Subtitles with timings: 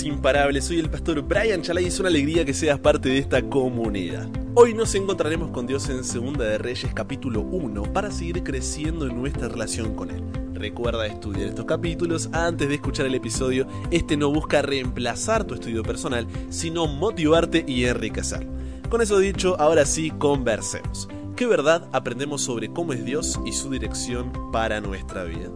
[0.00, 3.42] imparables, soy el pastor Brian Chalay y es una alegría que seas parte de esta
[3.42, 4.26] comunidad.
[4.54, 9.20] Hoy nos encontraremos con Dios en Segunda de Reyes capítulo 1 para seguir creciendo en
[9.20, 10.24] nuestra relación con Él.
[10.54, 13.66] Recuerda estudiar estos capítulos antes de escuchar el episodio.
[13.90, 18.46] Este no busca reemplazar tu estudio personal, sino motivarte y enriquecer.
[18.88, 21.06] Con eso dicho, ahora sí, conversemos.
[21.36, 25.50] ¿Qué verdad aprendemos sobre cómo es Dios y su dirección para nuestra vida?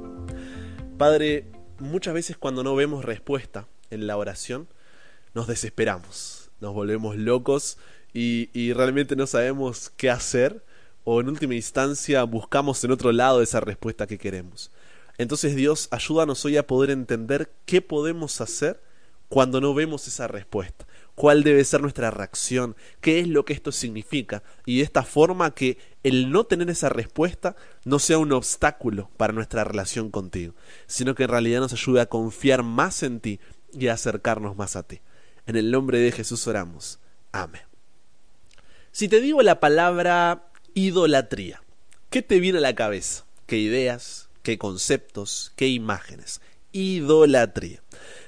[0.98, 1.46] Padre,
[1.78, 4.68] muchas veces cuando no vemos respuesta en la oración,
[5.34, 7.78] nos desesperamos, nos volvemos locos
[8.12, 10.64] y, realmente no sabemos qué hacer
[11.04, 14.70] o en última instancia buscamos en otro lado esa respuesta que queremos.
[15.18, 18.80] Entonces Dios, ayúdanos hoy a poder entender qué podemos hacer
[19.28, 20.86] cuando no vemos esa respuesta.
[21.14, 25.54] Cuál debe ser nuestra reacción, qué es lo que esto significa, y de esta forma
[25.54, 30.54] que el no tener esa respuesta no sea un obstáculo para nuestra relación contigo,
[30.86, 33.40] sino que en realidad nos ayude a confiar más en ti
[33.72, 35.00] y acercarnos más a ti.
[35.46, 36.98] En el nombre de Jesús oramos.
[37.32, 37.62] Amén.
[38.92, 41.62] Si te digo la palabra idolatría,
[42.10, 43.24] ¿qué te viene a la cabeza?
[43.46, 44.28] ¿Qué ideas?
[44.42, 45.52] ¿Qué conceptos?
[45.56, 46.40] ¿Qué imágenes?
[46.72, 47.82] Idolatría.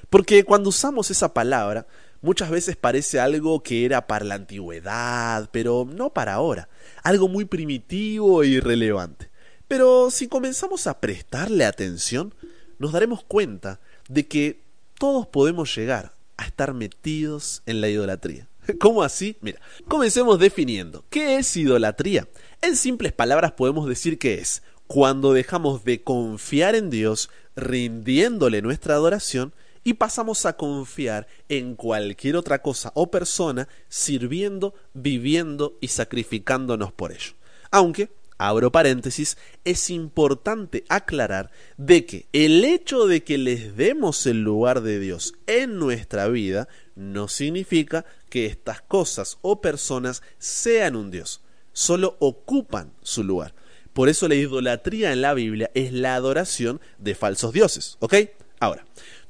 [0.09, 1.87] Porque cuando usamos esa palabra,
[2.21, 6.69] muchas veces parece algo que era para la antigüedad, pero no para ahora,
[7.03, 9.29] algo muy primitivo e irrelevante.
[9.67, 12.33] Pero si comenzamos a prestarle atención,
[12.79, 14.61] nos daremos cuenta de que
[14.99, 18.47] todos podemos llegar a estar metidos en la idolatría.
[18.79, 19.37] ¿Cómo así?
[19.41, 21.03] Mira, comencemos definiendo.
[21.09, 22.27] ¿Qué es idolatría?
[22.61, 28.95] En simples palabras podemos decir que es cuando dejamos de confiar en Dios, rindiéndole nuestra
[28.95, 36.91] adoración, y pasamos a confiar en cualquier otra cosa o persona sirviendo, viviendo y sacrificándonos
[36.91, 37.33] por ello.
[37.71, 38.09] Aunque,
[38.39, 44.81] abro paréntesis, es importante aclarar de que el hecho de que les demos el lugar
[44.81, 51.41] de Dios en nuestra vida no significa que estas cosas o personas sean un Dios,
[51.73, 53.53] solo ocupan su lugar.
[53.93, 58.15] Por eso la idolatría en la Biblia es la adoración de falsos dioses, ¿ok?
[58.59, 58.85] Ahora,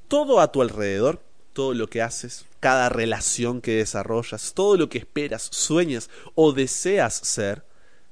[0.08, 5.00] todo a tu alrededor, todo lo que haces, cada relación que desarrollas, todo lo que
[5.00, 7.64] esperas, sueñas o deseas ser,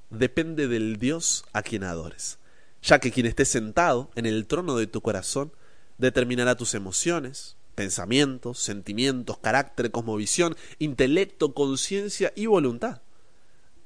[0.09, 2.39] depende del Dios a quien adores,
[2.81, 5.51] ya que quien esté sentado en el trono de tu corazón
[5.97, 13.01] determinará tus emociones, pensamientos, sentimientos, carácter, cosmovisión, intelecto, conciencia y voluntad.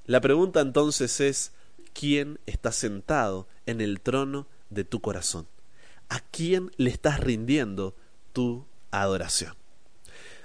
[0.06, 1.52] La pregunta entonces es,
[1.94, 5.48] ¿quién está sentado en el trono de tu corazón?
[6.10, 7.96] ¿A quién le estás rindiendo
[8.34, 9.61] tu adoración.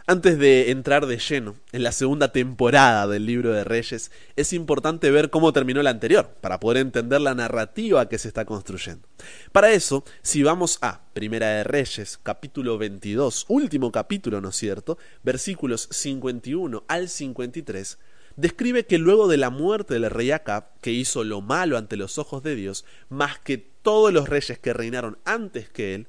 [0.09, 5.11] Antes de entrar de lleno en la segunda temporada del libro de Reyes, es importante
[5.11, 9.09] ver cómo terminó la anterior, para poder entender la narrativa que se está construyendo.
[9.51, 14.97] Para eso, si vamos a Primera de Reyes, capítulo 22, último capítulo, ¿no es cierto?,
[15.25, 17.99] versículos 51 al 53,
[18.37, 22.19] describe que luego de la muerte del rey Acab, que hizo lo malo ante los
[22.19, 26.07] ojos de Dios, más que todos los reyes que reinaron antes que él,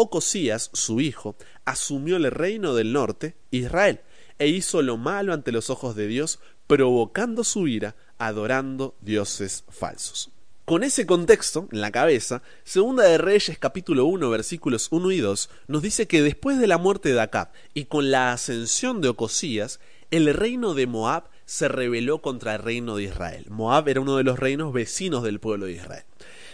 [0.00, 4.00] Ocosías, su hijo, asumió el reino del norte, Israel,
[4.38, 6.38] e hizo lo malo ante los ojos de Dios,
[6.68, 10.30] provocando su ira, adorando dioses falsos.
[10.64, 15.50] Con ese contexto en la cabeza, Segunda de Reyes capítulo 1 versículos 1 y 2
[15.66, 19.80] nos dice que después de la muerte de Acab y con la ascensión de Ocosías,
[20.12, 23.46] el reino de Moab se rebeló contra el reino de Israel.
[23.48, 26.04] Moab era uno de los reinos vecinos del pueblo de Israel.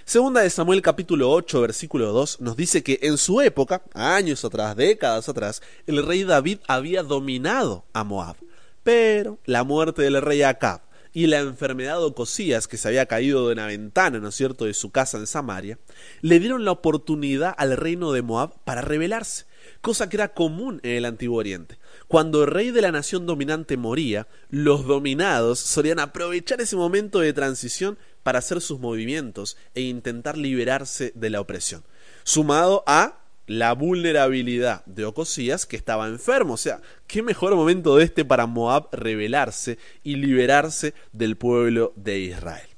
[0.06, 4.76] Segunda de Samuel capítulo 8 versículo 2 nos dice que en su época, años atrás,
[4.76, 8.36] décadas atrás, el rey David había dominado a Moab.
[8.82, 10.82] Pero la muerte del rey Acab
[11.14, 14.66] y la enfermedad de Ocosías, que se había caído de una ventana, ¿no es cierto?,
[14.66, 15.78] de su casa en Samaria,
[16.20, 19.46] le dieron la oportunidad al reino de Moab para rebelarse,
[19.80, 21.78] cosa que era común en el Antiguo Oriente.
[22.08, 27.32] Cuando el rey de la nación dominante moría, los dominados solían aprovechar ese momento de
[27.32, 31.84] transición para hacer sus movimientos e intentar liberarse de la opresión.
[32.24, 36.54] Sumado a la vulnerabilidad de Ocosías que estaba enfermo.
[36.54, 42.18] O sea, qué mejor momento de este para Moab rebelarse y liberarse del pueblo de
[42.18, 42.68] Israel.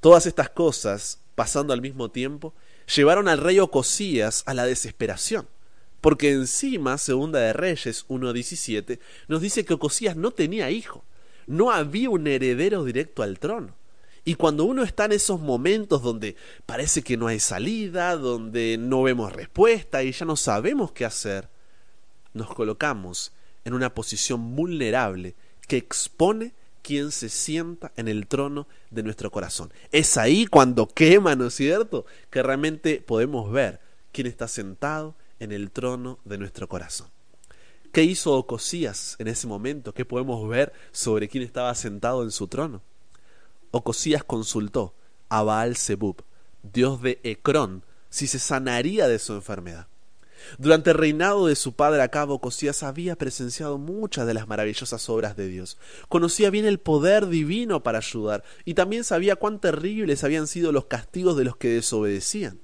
[0.00, 2.54] Todas estas cosas, pasando al mismo tiempo,
[2.94, 5.48] llevaron al rey Ocosías a la desesperación.
[6.00, 11.04] Porque encima, segunda de Reyes 1.17, nos dice que Ocosías no tenía hijo.
[11.48, 13.74] No había un heredero directo al trono.
[14.28, 16.36] Y cuando uno está en esos momentos donde
[16.66, 21.48] parece que no hay salida, donde no vemos respuesta y ya no sabemos qué hacer,
[22.34, 23.32] nos colocamos
[23.64, 25.34] en una posición vulnerable
[25.66, 26.52] que expone
[26.82, 29.72] quien se sienta en el trono de nuestro corazón.
[29.92, 32.04] Es ahí cuando quema, ¿no es cierto?
[32.28, 33.80] Que realmente podemos ver
[34.12, 37.08] quién está sentado en el trono de nuestro corazón.
[37.92, 39.94] ¿Qué hizo Ocosías en ese momento?
[39.94, 42.82] ¿Qué podemos ver sobre quién estaba sentado en su trono?
[43.70, 44.94] Ocosías consultó
[45.28, 46.24] a Baal Zebub,
[46.62, 49.88] dios de Ecrón, si se sanaría de su enfermedad.
[50.56, 55.36] Durante el reinado de su padre Acab, Ocosías había presenciado muchas de las maravillosas obras
[55.36, 55.78] de Dios.
[56.08, 60.86] Conocía bien el poder divino para ayudar y también sabía cuán terribles habían sido los
[60.86, 62.60] castigos de los que desobedecían.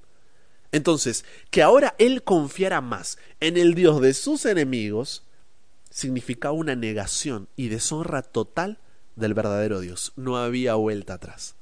[0.71, 5.23] Entonces, que ahora él confiara más en el Dios de sus enemigos
[5.89, 8.79] significaba una negación y deshonra total
[9.15, 10.13] del verdadero Dios.
[10.15, 11.55] No había vuelta atrás.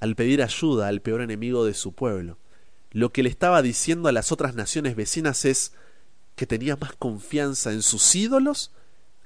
[0.00, 2.38] Al pedir ayuda al peor enemigo de su pueblo,
[2.90, 5.72] lo que le estaba diciendo a las otras naciones vecinas es
[6.36, 8.70] que tenía más confianza en sus ídolos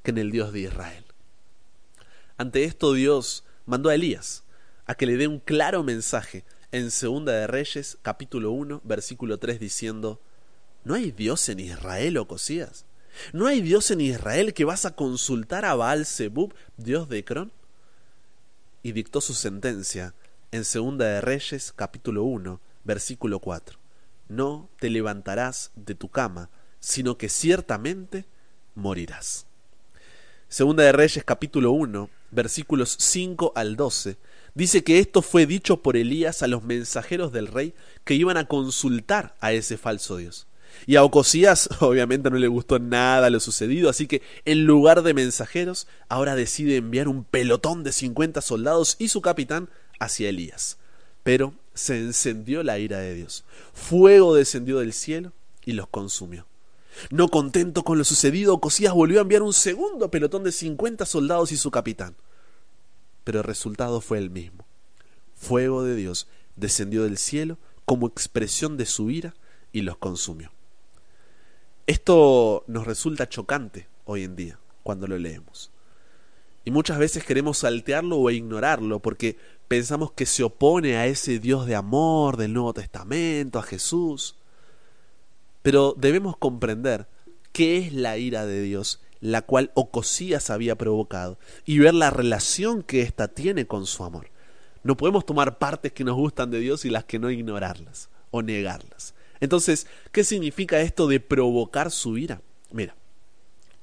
[0.02, 1.05] que en el Dios de Israel.
[2.37, 4.44] Ante esto Dios mandó a Elías
[4.87, 9.58] a que le dé un claro mensaje en Segunda de Reyes, capítulo 1, versículo 3,
[9.58, 10.20] diciendo,
[10.84, 12.87] ¿No hay Dios en Israel, o Cosías?
[13.32, 17.53] ¿No hay Dios en Israel que vas a consultar a Baal Zebub, Dios de Ecrón?
[18.82, 20.15] Y dictó su sentencia
[20.50, 23.79] en Segunda de Reyes, capítulo 1, versículo 4.
[24.29, 26.50] No te levantarás de tu cama,
[26.81, 28.25] sino que ciertamente
[28.75, 29.47] morirás.
[30.49, 34.17] Segunda de Reyes, capítulo 1, versículos 5 al 12,
[34.55, 37.75] dice que esto fue dicho por Elías a los mensajeros del rey
[38.05, 40.47] que iban a consultar a ese falso Dios.
[40.87, 45.15] Y a Ocosías obviamente no le gustó nada lo sucedido, así que en lugar de
[45.15, 50.79] mensajeros, ahora decide enviar un pelotón de 50 soldados y su capitán hacia Elías.
[51.23, 53.45] Pero se encendió la ira de Dios.
[53.73, 55.33] Fuego descendió del cielo
[55.65, 56.47] y los consumió.
[57.11, 61.53] No contento con lo sucedido, Ocosías volvió a enviar un segundo pelotón de 50 soldados
[61.53, 62.17] y su capitán.
[63.25, 64.67] Pero el resultado fue el mismo.
[65.35, 66.27] Fuego de Dios
[66.57, 69.35] descendió del cielo como expresión de su ira
[69.73, 70.51] y los consumió.
[71.88, 75.70] Esto nos resulta chocante hoy en día cuando lo leemos.
[76.67, 79.38] Y muchas veces queremos saltearlo o ignorarlo porque
[79.69, 84.37] pensamos que se opone a ese Dios de amor del Nuevo Testamento, a Jesús.
[85.62, 87.08] Pero debemos comprender
[87.52, 92.82] qué es la ira de Dios, la cual Ocosías había provocado, y ver la relación
[92.82, 94.29] que ésta tiene con su amor.
[94.82, 98.43] No podemos tomar partes que nos gustan de Dios y las que no ignorarlas o
[98.43, 99.14] negarlas.
[99.40, 102.43] Entonces, ¿qué significa esto de provocar su ira?
[102.70, 102.96] Mira,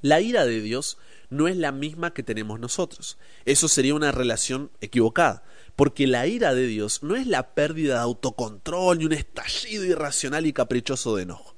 [0.02, 0.98] la ira de Dios
[1.30, 3.18] no es la misma que tenemos nosotros.
[3.46, 5.44] Eso sería una relación equivocada,
[5.76, 10.46] porque la ira de Dios no es la pérdida de autocontrol ni un estallido irracional
[10.46, 11.56] y caprichoso de enojo.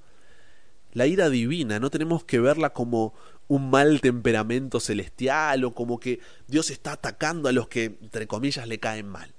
[0.94, 3.14] La ira divina no tenemos que verla como
[3.48, 8.68] un mal temperamento celestial o como que Dios está atacando a los que, entre comillas,
[8.68, 9.34] le caen mal.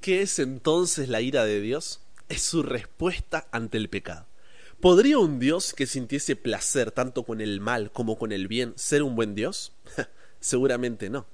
[0.00, 2.03] ¿Qué es entonces la ira de Dios?
[2.28, 4.26] Es su respuesta ante el pecado.
[4.80, 9.02] ¿Podría un Dios que sintiese placer tanto con el mal como con el bien ser
[9.02, 9.72] un buen Dios?
[10.40, 11.26] Seguramente no.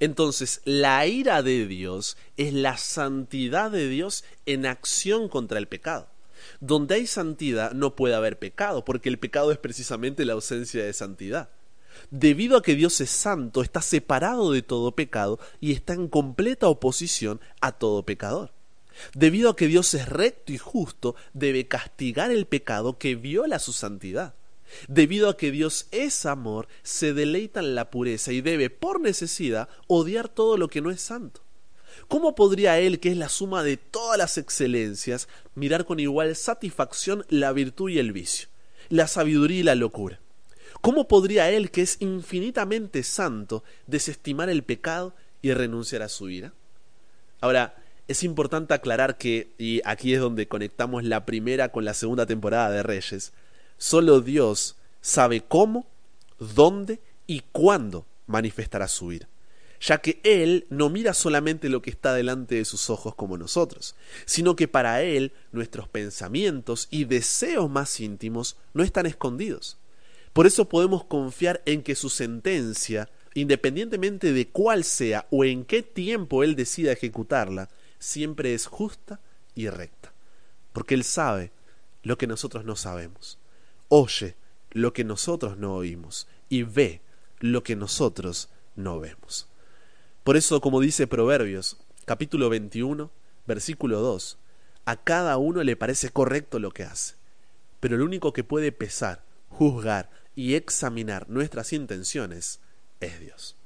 [0.00, 6.08] Entonces, la ira de Dios es la santidad de Dios en acción contra el pecado.
[6.60, 10.92] Donde hay santidad no puede haber pecado, porque el pecado es precisamente la ausencia de
[10.92, 11.50] santidad.
[12.10, 16.68] Debido a que Dios es santo, está separado de todo pecado y está en completa
[16.68, 18.52] oposición a todo pecador.
[19.14, 23.72] Debido a que Dios es recto y justo, debe castigar el pecado que viola su
[23.72, 24.34] santidad.
[24.88, 29.68] Debido a que Dios es amor, se deleita en la pureza y debe, por necesidad,
[29.86, 31.42] odiar todo lo que no es santo.
[32.08, 37.24] ¿Cómo podría Él, que es la suma de todas las excelencias, mirar con igual satisfacción
[37.28, 38.48] la virtud y el vicio,
[38.88, 40.20] la sabiduría y la locura?
[40.80, 46.54] ¿Cómo podría Él, que es infinitamente santo, desestimar el pecado y renunciar a su ira?
[47.40, 47.81] Ahora,
[48.12, 52.70] es importante aclarar que, y aquí es donde conectamos la primera con la segunda temporada
[52.70, 53.32] de Reyes,
[53.76, 55.86] solo Dios sabe cómo,
[56.38, 59.28] dónde y cuándo manifestará su ira,
[59.80, 63.94] ya que Él no mira solamente lo que está delante de sus ojos como nosotros,
[64.24, 69.78] sino que para Él nuestros pensamientos y deseos más íntimos no están escondidos.
[70.32, 75.82] Por eso podemos confiar en que su sentencia, independientemente de cuál sea o en qué
[75.82, 77.68] tiempo Él decida ejecutarla,
[78.02, 79.20] siempre es justa
[79.54, 80.12] y recta,
[80.72, 81.52] porque Él sabe
[82.02, 83.38] lo que nosotros no sabemos,
[83.88, 84.34] oye
[84.72, 87.00] lo que nosotros no oímos y ve
[87.38, 89.48] lo que nosotros no vemos.
[90.24, 93.10] Por eso, como dice Proverbios, capítulo 21,
[93.46, 94.38] versículo 2,
[94.84, 97.14] a cada uno le parece correcto lo que hace,
[97.78, 102.60] pero el único que puede pesar, juzgar y examinar nuestras intenciones
[103.00, 103.56] es Dios.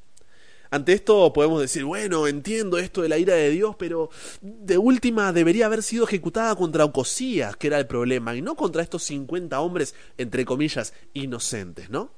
[0.76, 4.11] Ante esto podemos decir, bueno, entiendo esto de la ira de Dios, pero
[4.42, 8.83] de última debería haber sido ejecutada contra Ocosías, que era el problema, y no contra
[8.83, 12.11] estos 50 hombres, entre comillas, inocentes, ¿no?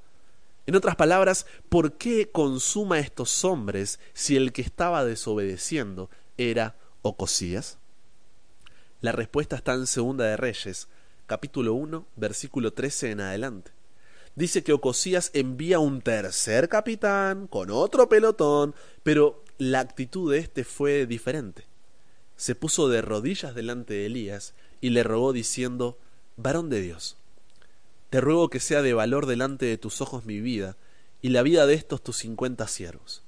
[0.67, 6.75] En otras palabras, ¿por qué consuma a estos hombres si el que estaba desobedeciendo era
[7.03, 7.79] Ocosías?
[9.01, 10.89] La respuesta está en Segunda de Reyes,
[11.27, 13.78] capítulo 1, versículo 13 en adelante.
[14.39, 20.63] Dice que Ocosías envía un tercer capitán con otro pelotón, pero la actitud de este
[20.63, 21.67] fue diferente.
[22.37, 25.99] Se puso de rodillas delante de Elías y le rogó diciendo,
[26.37, 27.17] Varón de Dios,
[28.11, 30.77] te ruego que sea de valor delante de tus ojos mi vida
[31.21, 33.25] y la vida de estos tus cincuenta siervos.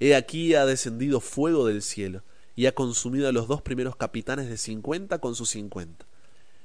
[0.00, 2.24] He aquí ha descendido fuego del cielo
[2.56, 6.06] y ha consumido a los dos primeros capitanes de cincuenta con sus cincuenta.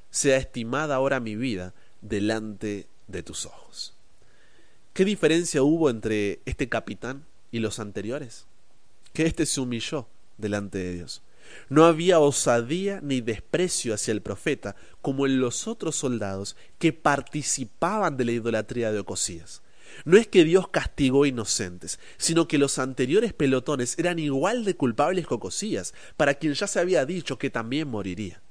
[0.09, 3.93] Sea estimada ahora mi vida delante de tus ojos.
[4.93, 8.45] ¿Qué diferencia hubo entre este capitán y los anteriores?
[9.13, 10.07] Que éste se humilló
[10.37, 11.21] delante de Dios.
[11.69, 18.17] No había osadía ni desprecio hacia el profeta como en los otros soldados que participaban
[18.17, 19.61] de la idolatría de Ocosías.
[20.03, 25.27] No es que Dios castigó inocentes, sino que los anteriores pelotones eran igual de culpables
[25.27, 28.41] que Ocosías, para quien ya se había dicho que también moriría.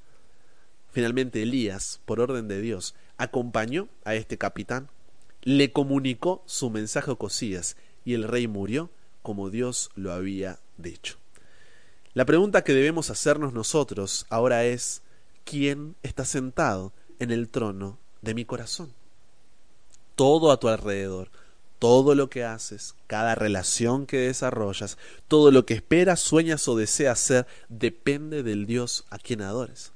[0.92, 4.88] Finalmente Elías, por orden de Dios, acompañó a este capitán,
[5.42, 8.90] le comunicó su mensaje a Ocosías, y el rey murió
[9.22, 11.16] como Dios lo había dicho.
[12.12, 15.02] La pregunta que debemos hacernos nosotros ahora es,
[15.44, 18.92] ¿quién está sentado en el trono de mi corazón?
[20.14, 21.30] Todo a tu alrededor,
[21.78, 27.18] todo lo que haces, cada relación que desarrollas, todo lo que esperas, sueñas o deseas
[27.18, 29.93] ser, depende del Dios a quien adores.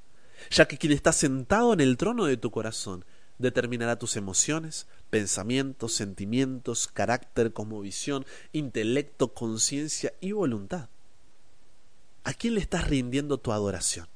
[0.49, 3.05] Ya que quien está sentado en el trono de tu corazón
[3.39, 10.89] determinará tus emociones, pensamientos, sentimientos, carácter, visión, intelecto, conciencia y voluntad.
[12.23, 14.07] ¿A quién le estás rindiendo tu adoración?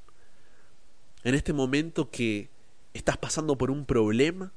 [1.24, 2.50] En este momento que
[2.92, 4.52] estás pasando por un problema,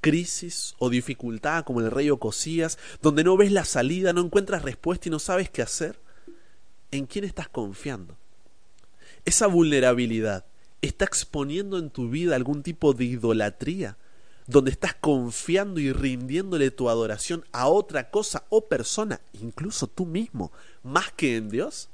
[0.00, 5.08] crisis o dificultad como el rey Ocosías, donde no ves la salida, no encuentras respuesta
[5.08, 6.00] y no sabes qué hacer,
[6.90, 8.18] ¿en quién estás confiando?
[9.24, 10.46] Esa vulnerabilidad
[10.82, 13.96] está exponiendo en tu vida algún tipo de idolatría,
[14.46, 20.50] donde estás confiando y rindiéndole tu adoración a otra cosa o persona, incluso tú mismo,
[20.82, 21.88] más que en Dios.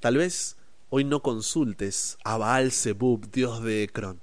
[0.00, 0.56] Tal vez
[0.90, 4.20] hoy no consultes a Baal Zebub, dios de Ecrón,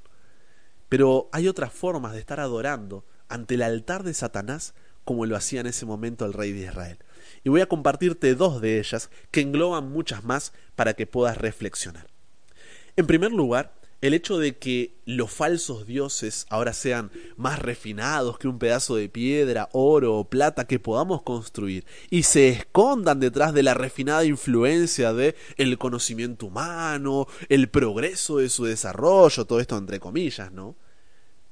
[0.89, 5.62] pero hay otras formas de estar adorando ante el altar de Satanás como lo hacía
[5.62, 7.00] en ese momento el rey de Israel.
[7.44, 12.11] Y voy a compartirte dos de ellas que engloban muchas más para que puedas reflexionar.
[12.98, 18.48] En primer lugar, el hecho de que los falsos dioses ahora sean más refinados que
[18.48, 23.62] un pedazo de piedra, oro o plata que podamos construir y se escondan detrás de
[23.62, 30.00] la refinada influencia de el conocimiento humano, el progreso de su desarrollo, todo esto entre
[30.00, 30.76] comillas, ¿no?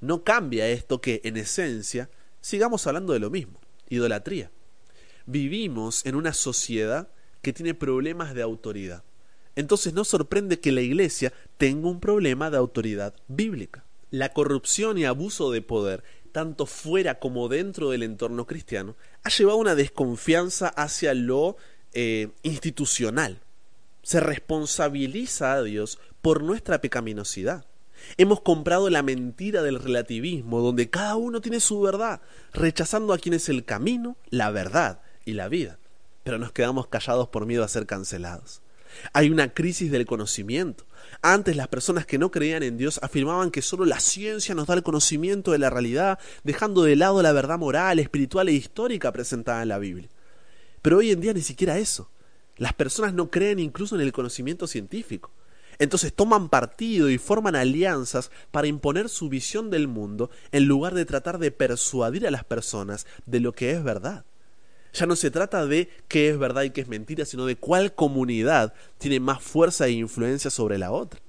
[0.01, 2.09] No cambia esto que en esencia
[2.41, 4.49] sigamos hablando de lo mismo, idolatría.
[5.27, 7.09] Vivimos en una sociedad
[7.43, 9.03] que tiene problemas de autoridad
[9.55, 13.85] entonces no sorprende que la Iglesia tenga un problema de autoridad bíblica.
[14.11, 19.57] La corrupción y abuso de poder, tanto fuera como dentro del entorno cristiano, ha llevado
[19.57, 21.57] una desconfianza hacia lo
[21.93, 23.39] eh, institucional.
[24.01, 27.65] Se responsabiliza a Dios por nuestra pecaminosidad.
[28.17, 32.21] Hemos comprado la mentira del relativismo, donde cada uno tiene su verdad,
[32.53, 35.79] rechazando a quien es el camino, la verdad y la vida.
[36.23, 38.61] Pero nos quedamos callados por miedo a ser cancelados.
[39.13, 40.85] Hay una crisis del conocimiento.
[41.21, 44.73] Antes las personas que no creían en Dios afirmaban que solo la ciencia nos da
[44.73, 49.61] el conocimiento de la realidad, dejando de lado la verdad moral, espiritual e histórica presentada
[49.61, 50.09] en la Biblia.
[50.81, 52.09] Pero hoy en día ni siquiera eso.
[52.57, 55.31] Las personas no creen incluso en el conocimiento científico.
[55.79, 61.05] Entonces toman partido y forman alianzas para imponer su visión del mundo en lugar de
[61.05, 64.25] tratar de persuadir a las personas de lo que es verdad.
[64.93, 67.93] Ya no se trata de qué es verdad y qué es mentira, sino de cuál
[67.93, 71.21] comunidad tiene más fuerza e influencia sobre la otra.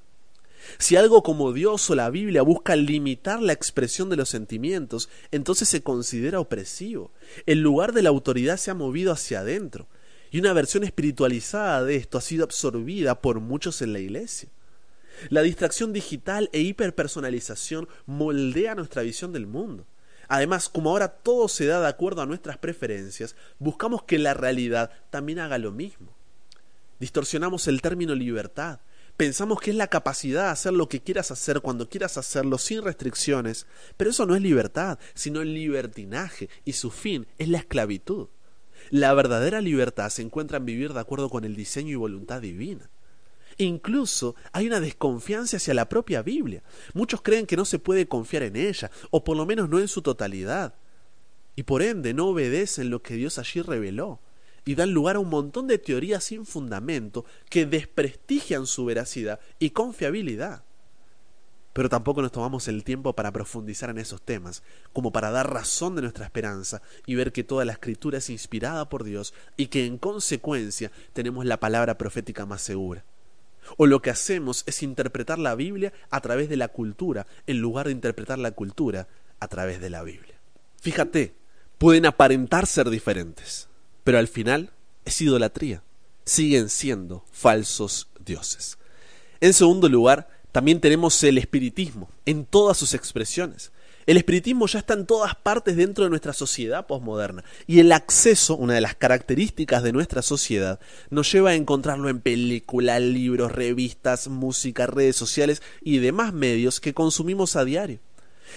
[0.78, 5.68] Si algo como Dios o la Biblia busca limitar la expresión de los sentimientos, entonces
[5.68, 7.10] se considera opresivo.
[7.46, 9.88] El lugar de la autoridad se ha movido hacia adentro,
[10.30, 14.48] y una versión espiritualizada de esto ha sido absorbida por muchos en la iglesia.
[15.28, 19.86] La distracción digital e hiperpersonalización moldea nuestra visión del mundo.
[20.30, 24.92] Además, como ahora todo se da de acuerdo a nuestras preferencias, buscamos que la realidad
[25.10, 26.14] también haga lo mismo.
[27.00, 28.78] Distorsionamos el término libertad.
[29.16, 32.84] Pensamos que es la capacidad de hacer lo que quieras hacer cuando quieras hacerlo sin
[32.84, 38.28] restricciones, pero eso no es libertad, sino el libertinaje, y su fin es la esclavitud.
[38.90, 42.88] La verdadera libertad se encuentra en vivir de acuerdo con el diseño y voluntad divina.
[43.60, 46.62] Incluso hay una desconfianza hacia la propia Biblia.
[46.94, 49.88] Muchos creen que no se puede confiar en ella, o por lo menos no en
[49.88, 50.74] su totalidad.
[51.56, 54.20] y por ende no obedecen lo que Dios allí reveló
[54.64, 59.70] y dan lugar a un montón de teorías sin fundamento que desprestigian su veracidad y
[59.70, 60.64] confiabilidad.
[61.74, 64.62] Pero tampoco nos tomamos el tiempo para profundizar en esos temas,
[64.94, 68.88] como para dar razón de nuestra esperanza y ver que toda la escritura es inspirada
[68.88, 73.04] por Dios y que en consecuencia tenemos la palabra profética más segura.
[73.76, 77.86] O lo que hacemos es interpretar la Biblia a través de la cultura, en lugar
[77.86, 80.40] de interpretar la cultura a través de la Biblia.
[80.80, 81.34] Fíjate,
[81.78, 83.68] pueden aparentar ser diferentes,
[84.04, 84.72] pero al final
[85.04, 85.82] es idolatría.
[86.24, 88.78] Siguen siendo falsos dioses.
[89.40, 93.72] En segundo lugar, también tenemos el espiritismo en todas sus expresiones.
[94.10, 98.56] El espiritismo ya está en todas partes dentro de nuestra sociedad posmoderna y el acceso,
[98.56, 104.26] una de las características de nuestra sociedad, nos lleva a encontrarlo en películas, libros, revistas,
[104.26, 108.00] música, redes sociales y demás medios que consumimos a diario.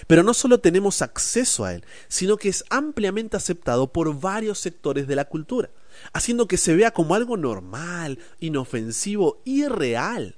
[0.08, 5.06] Pero no solo tenemos acceso a él, sino que es ampliamente aceptado por varios sectores
[5.06, 5.70] de la cultura,
[6.14, 10.36] haciendo que se vea como algo normal, inofensivo y real.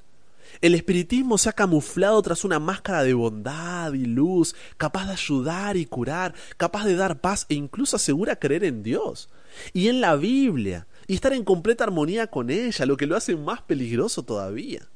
[0.62, 5.78] El espiritismo se ha camuflado tras una máscara de bondad y luz, capaz de ayudar
[5.78, 9.30] y curar, capaz de dar paz e incluso asegura creer en Dios
[9.74, 13.36] y en la Biblia y estar en completa armonía con ella, lo que lo hace
[13.36, 14.88] más peligroso todavía.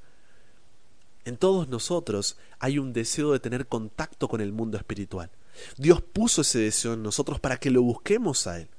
[1.25, 5.29] En todos nosotros hay un deseo de tener contacto con el mundo espiritual.
[5.77, 8.69] Dios puso ese deseo en nosotros para que lo busquemos a Él.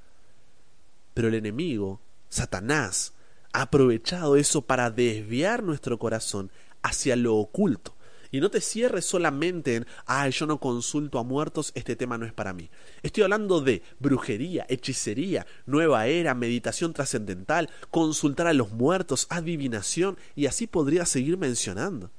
[1.14, 3.12] Pero el enemigo, Satanás,
[3.52, 6.50] ha aprovechado eso para desviar nuestro corazón
[6.82, 7.96] hacia lo oculto.
[8.32, 12.26] Y no te cierres solamente en, ay, yo no consulto a muertos, este tema no
[12.26, 12.70] es para mí.
[13.02, 20.46] Estoy hablando de brujería, hechicería, nueva era, meditación trascendental, consultar a los muertos, adivinación, y
[20.46, 22.12] así podría seguir mencionando.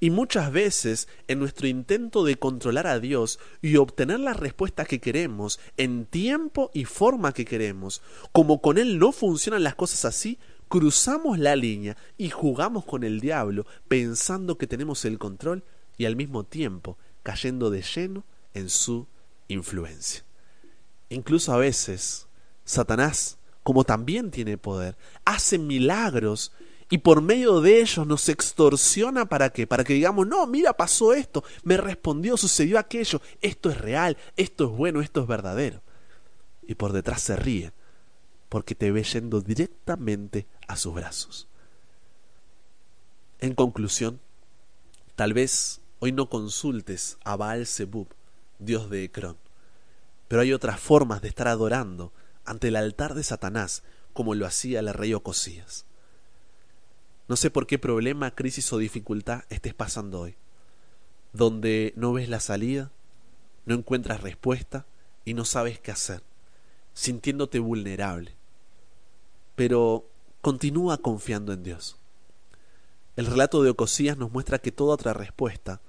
[0.00, 5.00] Y muchas veces, en nuestro intento de controlar a Dios y obtener la respuesta que
[5.00, 10.38] queremos, en tiempo y forma que queremos, como con Él no funcionan las cosas así,
[10.68, 15.64] cruzamos la línea y jugamos con el diablo pensando que tenemos el control
[15.96, 19.06] y al mismo tiempo cayendo de lleno en su
[19.48, 20.24] influencia.
[21.10, 22.28] Incluso a veces,
[22.64, 26.52] Satanás, como también tiene poder, hace milagros
[26.90, 29.66] y por medio de ellos nos extorsiona para qué?
[29.66, 34.64] Para que digamos, no, mira, pasó esto, me respondió, sucedió aquello, esto es real, esto
[34.64, 35.82] es bueno, esto es verdadero.
[36.62, 37.72] Y por detrás se ríe,
[38.48, 41.48] porque te ve yendo directamente a sus brazos.
[43.40, 44.20] En conclusión,
[45.16, 48.08] tal vez hoy no consultes a Baal Zebub,
[48.58, 49.36] dios de Ecrón,
[50.28, 52.12] pero hay otras formas de estar adorando
[52.44, 55.86] ante el altar de Satanás como lo hacía el rey Ocosías.
[57.28, 60.36] No sé por qué problema, crisis o dificultad estés pasando hoy,
[61.32, 62.90] donde no ves la salida,
[63.66, 64.86] no encuentras respuesta
[65.24, 66.22] y no sabes qué hacer,
[66.94, 68.34] sintiéndote vulnerable.
[69.54, 70.08] Pero
[70.40, 71.96] continúa confiando en Dios.
[73.16, 75.80] El relato de Ocosías nos muestra que toda otra respuesta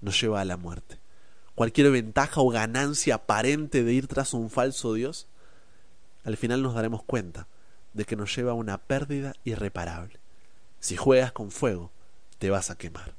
[0.00, 0.98] nos lleva a la muerte.
[1.54, 5.26] Cualquier ventaja o ganancia aparente de ir tras un falso Dios,
[6.24, 7.46] al final nos daremos cuenta
[7.94, 10.18] de que nos lleva a una pérdida irreparable.
[10.80, 11.90] Si juegas con fuego,
[12.38, 13.14] te vas a quemar.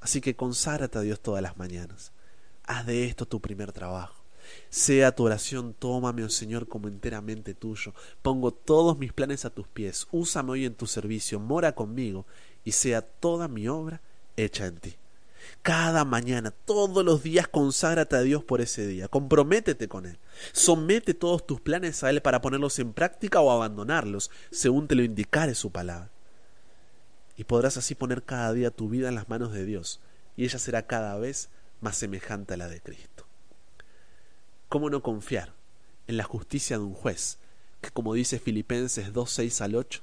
[0.00, 2.12] Así que conságrate a Dios todas las mañanas.
[2.64, 4.19] Haz de esto tu primer trabajo.
[4.68, 7.94] Sea tu oración, tómame, oh Señor, como enteramente tuyo.
[8.22, 10.06] Pongo todos mis planes a tus pies.
[10.10, 12.26] Úsame hoy en tu servicio, mora conmigo,
[12.64, 14.00] y sea toda mi obra
[14.36, 14.96] hecha en ti.
[15.62, 19.08] Cada mañana, todos los días, conságrate a Dios por ese día.
[19.08, 20.18] Comprométete con Él.
[20.52, 25.02] Somete todos tus planes a Él para ponerlos en práctica o abandonarlos, según te lo
[25.02, 26.10] indicare su palabra
[27.40, 29.98] y podrás así poner cada día tu vida en las manos de Dios,
[30.36, 31.48] y ella será cada vez
[31.80, 33.09] más semejante a la de Cristo.
[34.70, 35.52] ¿Cómo no confiar
[36.06, 37.38] en la justicia de un juez,
[37.80, 40.00] que como dice Filipenses 2, 6 al 8,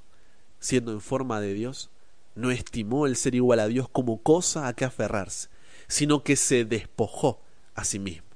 [0.59, 1.89] siendo en forma de Dios,
[2.35, 5.47] no estimó el ser igual a Dios como cosa a que aferrarse,
[5.87, 7.39] sino que se despojó
[7.75, 8.27] a sí mismo,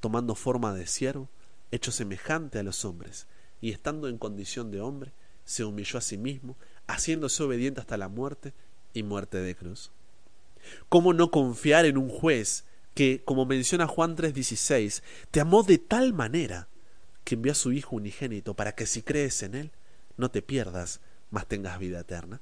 [0.00, 1.28] tomando forma de siervo,
[1.70, 3.26] hecho semejante a los hombres,
[3.60, 5.12] y estando en condición de hombre,
[5.44, 8.54] se humilló a sí mismo, haciéndose obediente hasta la muerte
[8.94, 9.90] y muerte de cruz.
[10.88, 12.64] ¿Cómo no confiar en un juez
[12.96, 16.66] que, como menciona Juan 3:16, te amó de tal manera
[17.24, 19.70] que envió a su Hijo unigénito para que si crees en Él,
[20.16, 22.40] no te pierdas, mas tengas vida eterna?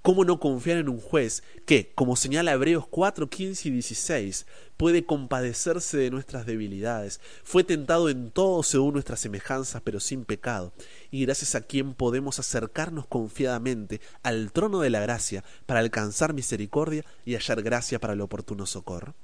[0.00, 4.46] ¿Cómo no confiar en un juez que, como señala Hebreos 4, 15 y 16,
[4.78, 10.72] puede compadecerse de nuestras debilidades, fue tentado en todo según nuestras semejanzas, pero sin pecado,
[11.10, 17.04] y gracias a quien podemos acercarnos confiadamente al trono de la gracia para alcanzar misericordia
[17.26, 19.14] y hallar gracia para el oportuno socorro?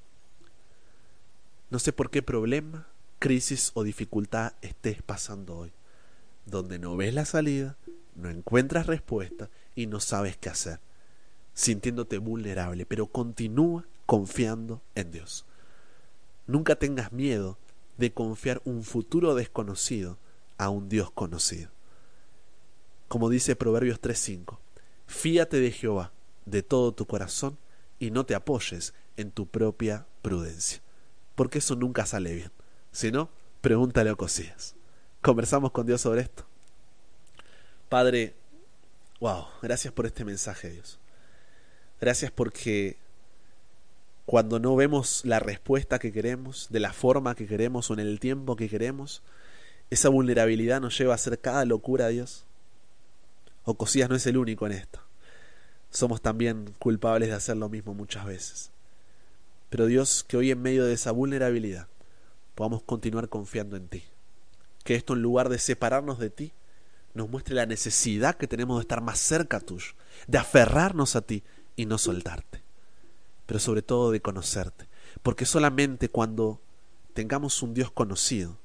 [1.71, 2.87] No sé por qué problema,
[3.19, 5.73] crisis o dificultad estés pasando hoy,
[6.45, 7.77] donde no ves la salida,
[8.15, 10.81] no encuentras respuesta y no sabes qué hacer,
[11.55, 15.45] sintiéndote vulnerable, pero continúa confiando en Dios.
[16.47, 17.59] Nunca tengas miedo
[17.99, 20.19] de confiar un futuro desconocido
[20.59, 21.71] a un Dios conocido.
[23.09, 24.59] Como dice Proverbios 3:5,
[25.07, 26.13] fíate de Jehová
[26.45, 27.59] de todo tu corazón
[27.99, 30.83] y no te apoyes en tu propia prudencia,
[31.37, 32.51] porque eso nunca sale bien.
[32.91, 33.29] Si no,
[33.61, 34.75] pregúntale a Cosías.
[35.23, 36.45] Conversamos con Dios sobre esto.
[37.89, 38.35] Padre,
[39.21, 40.99] wow, gracias por este mensaje, Dios.
[42.01, 42.97] Gracias porque
[44.25, 48.19] cuando no vemos la respuesta que queremos, de la forma que queremos o en el
[48.19, 49.23] tiempo que queremos,
[49.91, 52.45] esa vulnerabilidad nos lleva a hacer cada locura, Dios.
[53.65, 53.77] O
[54.09, 55.01] no es el único en esto.
[55.91, 58.71] Somos también culpables de hacer lo mismo muchas veces.
[59.71, 61.89] Pero Dios, que hoy en medio de esa vulnerabilidad
[62.55, 64.05] podamos continuar confiando en ti.
[64.85, 66.53] Que esto en lugar de separarnos de ti,
[67.15, 69.93] nos muestre la necesidad que tenemos de estar más cerca tuyo,
[70.27, 71.43] de aferrarnos a ti
[71.75, 72.63] y no soltarte.
[73.47, 74.87] Pero sobre todo de conocerte.
[75.23, 76.61] Porque solamente cuando
[77.15, 78.59] tengamos un Dios conocido,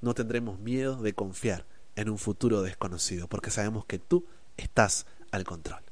[0.00, 5.44] no tendremos miedo de confiar en un futuro desconocido, porque sabemos que tú estás al
[5.44, 5.82] control.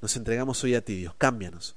[0.00, 1.14] Nos entregamos hoy a ti, Dios.
[1.18, 1.76] Cámbianos,